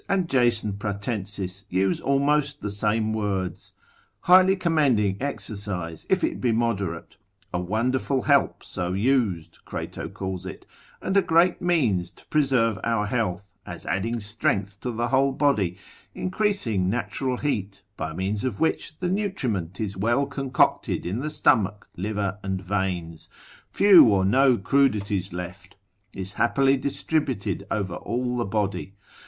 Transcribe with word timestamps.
and 0.09 0.27
Jason 0.27 0.73
Pratensis 0.73 1.65
use 1.69 2.01
almost 2.01 2.61
the 2.63 2.71
same 2.71 3.13
words, 3.13 3.73
highly 4.21 4.55
commending 4.55 5.15
exercise 5.21 6.07
if 6.09 6.23
it 6.23 6.41
be 6.41 6.51
moderate; 6.51 7.17
a 7.53 7.59
wonderful 7.59 8.23
help 8.23 8.63
so 8.63 8.93
used, 8.93 9.59
Crato 9.63 10.09
calls 10.11 10.43
it, 10.43 10.65
and 11.03 11.15
a 11.15 11.21
great 11.21 11.61
means 11.61 12.09
to 12.09 12.25
preserve 12.29 12.79
our 12.83 13.05
health, 13.05 13.53
as 13.63 13.85
adding 13.85 14.19
strength 14.19 14.81
to 14.81 14.89
the 14.89 15.09
whole 15.09 15.31
body, 15.33 15.77
increasing 16.15 16.89
natural 16.89 17.37
heat, 17.37 17.83
by 17.95 18.11
means 18.11 18.43
of 18.43 18.59
which 18.59 18.97
the 19.01 19.07
nutriment 19.07 19.79
is 19.79 19.95
well 19.95 20.25
concocted 20.25 21.05
in 21.05 21.19
the 21.19 21.29
stomach, 21.29 21.87
liver, 21.95 22.39
and 22.41 22.59
veins, 22.63 23.29
few 23.69 24.05
or 24.05 24.25
no 24.25 24.57
crudities 24.57 25.31
left, 25.31 25.75
is 26.15 26.33
happily 26.33 26.75
distributed 26.75 27.67
over 27.69 27.93
all 27.97 28.35
the 28.35 28.45
body. 28.45 28.95